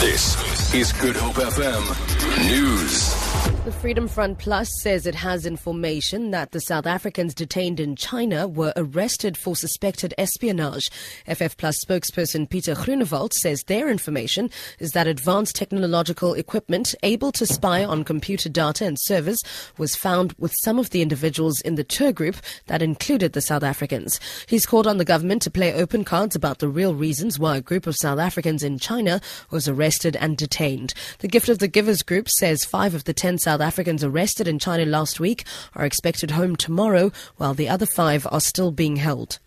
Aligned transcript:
This 0.00 0.72
is 0.72 0.92
Good 0.92 1.14
Hope 1.14 1.34
FM 1.34 2.19
News. 2.38 3.30
The 3.64 3.72
Freedom 3.72 4.08
Front 4.08 4.38
Plus 4.38 4.70
says 4.80 5.06
it 5.06 5.14
has 5.14 5.44
information 5.44 6.30
that 6.30 6.52
the 6.52 6.60
South 6.60 6.86
Africans 6.86 7.34
detained 7.34 7.78
in 7.78 7.94
China 7.94 8.48
were 8.48 8.72
arrested 8.74 9.36
for 9.36 9.54
suspected 9.54 10.14
espionage. 10.16 10.90
FF 11.26 11.56
Plus 11.58 11.84
spokesperson 11.84 12.48
Pieter 12.48 12.74
Groenewald 12.74 13.34
says 13.34 13.64
their 13.64 13.90
information 13.90 14.48
is 14.78 14.92
that 14.92 15.06
advanced 15.06 15.56
technological 15.56 16.32
equipment 16.32 16.94
able 17.02 17.30
to 17.32 17.44
spy 17.46 17.84
on 17.84 18.02
computer 18.02 18.48
data 18.48 18.86
and 18.86 18.98
servers 18.98 19.38
was 19.76 19.94
found 19.94 20.32
with 20.38 20.54
some 20.62 20.78
of 20.78 20.90
the 20.90 21.02
individuals 21.02 21.60
in 21.60 21.74
the 21.74 21.84
tour 21.84 22.12
group 22.12 22.36
that 22.66 22.82
included 22.82 23.34
the 23.34 23.42
South 23.42 23.62
Africans. 23.62 24.18
He's 24.48 24.66
called 24.66 24.86
on 24.86 24.96
the 24.96 25.04
government 25.04 25.42
to 25.42 25.50
play 25.50 25.74
open 25.74 26.02
cards 26.02 26.34
about 26.34 26.58
the 26.58 26.68
real 26.68 26.94
reasons 26.94 27.38
why 27.38 27.58
a 27.58 27.60
group 27.60 27.86
of 27.86 27.94
South 27.94 28.18
Africans 28.18 28.62
in 28.62 28.78
China 28.78 29.20
was 29.50 29.68
arrested 29.68 30.16
and 30.16 30.36
detained. 30.36 30.94
The 31.18 31.28
Gift 31.28 31.50
of 31.50 31.58
the 31.58 31.68
Givers 31.68 32.02
group 32.02 32.19
says 32.28 32.64
five 32.64 32.94
of 32.94 33.04
the 33.04 33.14
ten 33.14 33.38
South 33.38 33.60
Africans 33.60 34.04
arrested 34.04 34.46
in 34.46 34.58
China 34.58 34.84
last 34.84 35.20
week 35.20 35.44
are 35.74 35.84
expected 35.84 36.32
home 36.32 36.56
tomorrow, 36.56 37.12
while 37.36 37.54
the 37.54 37.68
other 37.68 37.86
five 37.86 38.26
are 38.30 38.40
still 38.40 38.70
being 38.70 38.96
held. 38.96 39.38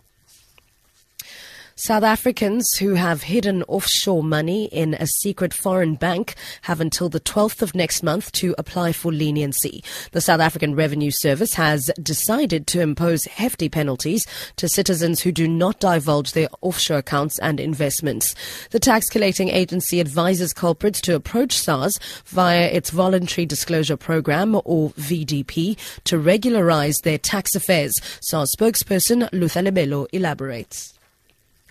South 1.76 2.04
Africans 2.04 2.68
who 2.77 2.94
have 2.94 3.23
hidden 3.23 3.63
offshore 3.63 4.23
money 4.23 4.66
in 4.66 4.94
a 4.94 5.08
secret 5.08 5.55
foreign 5.55 5.96
bank 5.96 6.36
have 6.62 6.80
until 6.80 7.09
the 7.09 7.20
12th 7.20 7.63
of 7.63 7.73
next 7.73 8.04
month 8.04 8.32
to 8.34 8.54
apply 8.59 8.91
for 8.91 9.12
leniency. 9.12 9.84
The 10.12 10.22
South 10.22 10.40
African 10.40 10.76
Revenue 10.76 11.09
Service 11.09 11.55
has 11.55 11.90
decided 11.99 12.68
to 12.68 12.82
impose 12.82 13.26
hefty 13.26 13.70
penalties 13.70 14.23
to 14.58 14.70
citizens 14.70 15.22
who 15.22 15.32
do 15.32 15.48
not 15.48 15.80
divulge 15.80 16.34
their 16.34 16.48
offshore 16.62 16.99
accounts 16.99 17.40
and 17.40 17.59
investments. 17.59 18.35
The 18.70 18.80
tax 18.80 19.10
collecting 19.10 19.49
agency 19.49 19.99
advises 19.99 20.54
culprits 20.54 21.02
to 21.02 21.16
approach 21.16 21.54
SARS 21.54 21.98
via 22.26 22.68
its 22.68 22.91
voluntary 22.91 23.48
disclosure 23.48 23.98
program 23.98 24.62
or 24.63 24.91
VDP 24.91 25.76
to 26.04 26.20
regularize 26.20 26.98
their 27.04 27.18
tax 27.18 27.55
affairs. 27.55 27.99
SARS 28.21 28.54
spokesperson 28.55 29.27
Luther 29.34 29.63
Lebelo 29.63 30.05
elaborates 30.13 30.94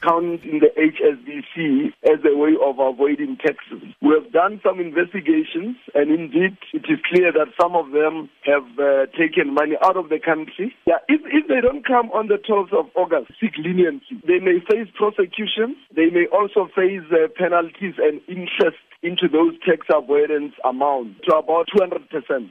count 0.03 0.45
in 0.45 0.61
the 0.61 0.71
HSBC 0.75 1.93
as 2.05 2.21
a 2.27 2.37
way 2.37 2.55
of 2.59 2.79
avoiding 2.79 3.37
taxes. 3.39 3.83
We 4.03 4.15
have 4.19 4.33
done 4.33 4.61
some 4.65 4.81
investigations, 4.81 5.77
and 5.95 6.11
indeed, 6.11 6.59
it 6.73 6.85
is 6.91 6.99
clear 7.09 7.33
that 7.33 7.55
some 7.61 7.75
of 7.75 7.93
them 7.93 8.29
have 8.45 8.67
uh, 8.79 9.07
taken 9.17 9.55
money 9.55 9.77
out 9.85 9.97
of 9.97 10.09
the 10.09 10.19
country. 10.19 10.75
Yeah, 10.87 11.01
if, 11.09 11.21
if 11.27 11.49
they 11.49 11.61
don't 11.61 11.87
come 11.87 12.11
on 12.11 12.29
the 12.29 12.39
12th 12.43 12.73
of 12.75 12.87
August, 12.97 13.33
seek 13.41 13.57
leniency. 13.59 14.21
They 14.27 14.39
may 14.39 14.59
face 14.69 14.91
prosecution. 14.99 15.77
They 15.95 16.11
may 16.11 16.27
also 16.33 16.69
face 16.75 17.07
uh, 17.13 17.29
penalties 17.39 17.95
and 17.99 18.21
interest 18.29 18.83
into 19.03 19.29
those 19.29 19.55
tax 19.67 19.87
avoidance 19.93 20.55
amounts 20.65 21.21
to 21.29 21.37
about 21.37 21.67
200 21.75 22.09
percent. 22.11 22.51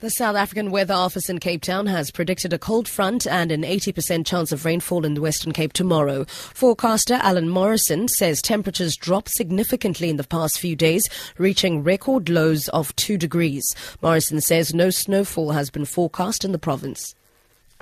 The 0.00 0.08
South 0.08 0.34
African 0.34 0.70
Weather 0.70 0.94
Office 0.94 1.28
in 1.28 1.40
Cape 1.40 1.60
Town 1.60 1.84
has 1.84 2.10
predicted 2.10 2.54
a 2.54 2.58
cold 2.58 2.88
front 2.88 3.26
and 3.26 3.52
an 3.52 3.64
80% 3.64 4.24
chance 4.24 4.50
of 4.50 4.64
rainfall 4.64 5.04
in 5.04 5.12
the 5.12 5.20
Western 5.20 5.52
Cape 5.52 5.74
tomorrow. 5.74 6.24
Forecaster 6.24 7.18
Alan 7.20 7.50
Morrison 7.50 8.08
says 8.08 8.40
temperatures 8.40 8.96
dropped 8.96 9.28
significantly 9.28 10.08
in 10.08 10.16
the 10.16 10.24
past 10.24 10.58
few 10.58 10.74
days, 10.74 11.06
reaching 11.36 11.82
record 11.82 12.30
lows 12.30 12.66
of 12.68 12.96
2 12.96 13.18
degrees. 13.18 13.62
Morrison 14.00 14.40
says 14.40 14.72
no 14.72 14.88
snowfall 14.88 15.50
has 15.50 15.68
been 15.68 15.84
forecast 15.84 16.46
in 16.46 16.52
the 16.52 16.58
province. 16.58 17.14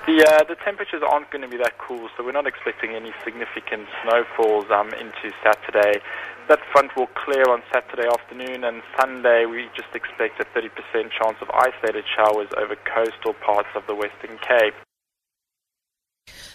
The, 0.05 0.27
uh, 0.29 0.43
the 0.43 0.57
temperatures 0.65 1.03
aren't 1.09 1.31
going 1.31 1.43
to 1.43 1.49
be 1.49 1.59
that 1.59 1.79
cool, 1.79 2.09
so 2.17 2.25
we're 2.25 2.33
not 2.33 2.49
expecting 2.49 2.97
any 2.97 3.13
significant 3.23 3.87
snowfalls 4.03 4.65
um, 4.73 4.89
into 4.95 5.33
Saturday. 5.45 6.01
That 6.49 6.61
front 6.73 6.97
will 6.97 7.09
clear 7.09 7.45
on 7.51 7.63
Saturday 7.71 8.09
afternoon 8.09 8.65
and 8.65 8.83
Sunday 8.99 9.45
we 9.45 9.69
just 9.77 9.95
expect 9.95 10.41
a 10.41 10.47
30% 10.59 10.71
chance 11.11 11.37
of 11.43 11.51
isolated 11.51 12.05
showers 12.17 12.49
over 12.57 12.75
coastal 12.75 13.35
parts 13.45 13.69
of 13.77 13.83
the 13.87 13.95
Western 13.95 14.39
Cape. 14.39 14.73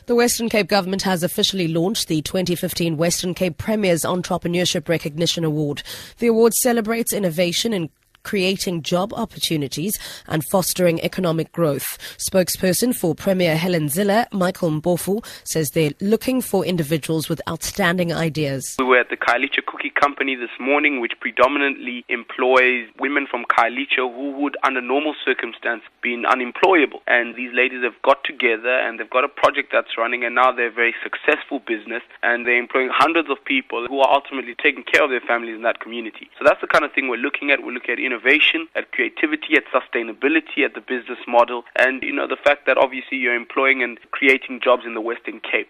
The 0.08 0.16
Western 0.16 0.50
Cape 0.50 0.68
government 0.68 1.04
has 1.04 1.22
officially 1.22 1.68
launched 1.68 2.08
the 2.08 2.24
2015 2.24 2.98
Western 2.98 3.36
Cape 3.36 3.58
Premier's 3.58 4.02
Entrepreneurship 4.02 4.90
Recognition 4.90 5.44
Award. 5.44 5.84
The 6.18 6.28
award 6.28 6.54
celebrates 6.56 7.14
innovation 7.14 7.72
in 7.72 7.90
creating 8.24 8.82
job 8.82 9.14
opportunities 9.14 9.98
and 10.28 10.44
fostering 10.46 11.02
economic 11.02 11.52
growth. 11.52 11.98
Spokesperson 12.18 12.96
for 12.96 13.14
Premier 13.14 13.56
Helen 13.56 13.88
Zille, 13.88 14.26
Michael 14.32 14.72
Mpofu, 14.72 15.26
says 15.44 15.72
they're 15.72 15.92
looking 16.02 16.42
for 16.42 16.66
individuals 16.66 17.30
with 17.30 17.42
outstanding 17.48 18.14
ideas. 18.14 18.76
We 18.80 18.86
were 18.86 19.00
at 19.00 19.10
the 19.10 19.18
Khayelitsha 19.18 19.66
Cookie 19.66 19.92
Company 19.92 20.36
this 20.36 20.50
morning, 20.60 21.00
which 21.00 21.14
predominantly 21.20 22.06
employs 22.10 22.88
women 23.00 23.28
from 23.30 23.46
Khayelitsha 23.46 24.14
who 24.14 24.32
would, 24.42 24.58
under 24.64 24.82
normal 24.82 25.16
circumstances, 25.24 25.88
be 26.02 26.22
unemployable. 26.28 27.02
And 27.08 27.36
these 27.36 27.52
ladies 27.54 27.84
have 27.84 28.00
got 28.04 28.24
together 28.24 28.74
and 28.80 29.00
they've 29.00 29.10
got 29.10 29.24
a 29.24 29.30
project 29.30 29.70
that's 29.72 29.98
running, 29.98 30.24
and 30.24 30.36
now 30.36 30.52
they're 30.52 30.68
a 30.68 30.72
very 30.72 30.96
successful 31.04 31.60
business 31.60 32.04
and 32.22 32.46
they're 32.46 32.60
employing 32.60 32.90
hundreds 32.92 33.30
of 33.30 33.44
people 33.46 33.86
who 33.88 34.00
are 34.00 34.12
ultimately 34.14 34.56
taking 34.62 34.84
care 34.84 35.04
of 35.04 35.10
their 35.10 35.22
families 35.22 35.56
in 35.56 35.64
that 35.64 35.80
community. 35.80 36.30
So 36.38 36.46
that's 36.46 36.62
the 36.62 36.68
kind 36.68 36.86
of 36.86 36.92
thing 36.94 37.08
we're 37.10 37.18
looking 37.18 37.52
at. 37.52 37.64
We're 37.64 37.72
looking 37.72 37.94
at 37.94 38.00
innovation, 38.14 38.68
at 38.76 38.92
creativity, 38.92 39.56
at 39.56 39.64
sustainability, 39.74 40.64
at 40.64 40.74
the 40.74 40.82
business 40.82 41.20
model, 41.28 41.64
and 41.78 42.04
you 42.04 42.14
know 42.14 42.28
the 42.28 42.38
fact 42.44 42.66
that 42.68 42.78
obviously 42.78 43.18
you're 43.18 43.36
employing 43.36 43.82
and 43.82 44.00
creating 44.12 44.60
jobs 44.64 44.84
in 44.86 44.94
the 44.94 45.02
Western 45.02 45.40
Cape. 45.40 45.68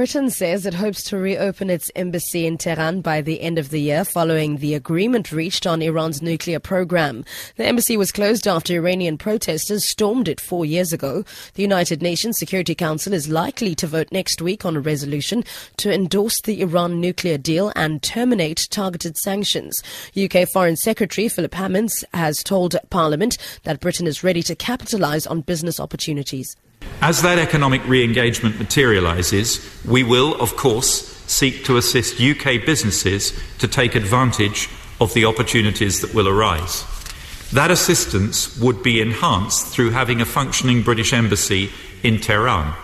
Britain 0.00 0.30
says 0.30 0.64
it 0.64 0.72
hopes 0.72 1.02
to 1.02 1.18
reopen 1.18 1.68
its 1.68 1.90
embassy 1.94 2.46
in 2.46 2.56
Tehran 2.56 3.02
by 3.02 3.20
the 3.20 3.42
end 3.42 3.58
of 3.58 3.68
the 3.68 3.82
year 3.82 4.02
following 4.02 4.56
the 4.56 4.72
agreement 4.72 5.30
reached 5.30 5.66
on 5.66 5.82
Iran's 5.82 6.22
nuclear 6.22 6.58
program. 6.58 7.22
The 7.56 7.66
embassy 7.66 7.98
was 7.98 8.10
closed 8.10 8.48
after 8.48 8.72
Iranian 8.72 9.18
protesters 9.18 9.86
stormed 9.90 10.26
it 10.26 10.40
four 10.40 10.64
years 10.64 10.94
ago. 10.94 11.22
The 11.52 11.60
United 11.60 12.00
Nations 12.00 12.38
Security 12.38 12.74
Council 12.74 13.12
is 13.12 13.28
likely 13.28 13.74
to 13.74 13.86
vote 13.86 14.10
next 14.10 14.40
week 14.40 14.64
on 14.64 14.74
a 14.74 14.80
resolution 14.80 15.44
to 15.76 15.92
endorse 15.92 16.40
the 16.44 16.62
Iran 16.62 16.98
nuclear 16.98 17.36
deal 17.36 17.70
and 17.76 18.02
terminate 18.02 18.68
targeted 18.70 19.18
sanctions. 19.18 19.82
UK 20.16 20.48
Foreign 20.48 20.76
Secretary 20.76 21.28
Philip 21.28 21.52
Hammond 21.52 21.90
has 22.14 22.42
told 22.42 22.74
Parliament 22.88 23.36
that 23.64 23.80
Britain 23.80 24.06
is 24.06 24.24
ready 24.24 24.42
to 24.44 24.54
capitalize 24.54 25.26
on 25.26 25.42
business 25.42 25.78
opportunities. 25.78 26.56
As 27.02 27.22
that 27.22 27.38
economic 27.38 27.86
re 27.88 28.04
engagement 28.04 28.58
materialises, 28.58 29.58
we 29.86 30.02
will, 30.02 30.38
of 30.40 30.56
course, 30.56 31.06
seek 31.26 31.64
to 31.64 31.78
assist 31.78 32.20
UK 32.20 32.66
businesses 32.66 33.32
to 33.58 33.66
take 33.66 33.94
advantage 33.94 34.68
of 35.00 35.14
the 35.14 35.24
opportunities 35.24 36.02
that 36.02 36.12
will 36.12 36.28
arise. 36.28 36.84
That 37.52 37.70
assistance 37.70 38.58
would 38.58 38.82
be 38.82 39.00
enhanced 39.00 39.68
through 39.68 39.90
having 39.90 40.20
a 40.20 40.26
functioning 40.26 40.82
British 40.82 41.14
embassy 41.14 41.70
in 42.02 42.20
Tehran. 42.20 42.74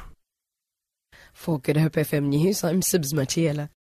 For 1.35 1.61
Good 1.61 1.77
Hope 1.77 1.93
FM 1.93 2.29
News, 2.29 2.65
I'm 2.65 2.81
Sibs 2.81 3.13
Matiela. 3.13 3.69